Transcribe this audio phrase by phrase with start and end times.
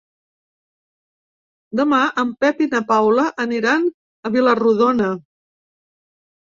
[1.83, 3.89] Demà en Pep i na Paula aniran
[4.27, 5.15] a Vila-rodona.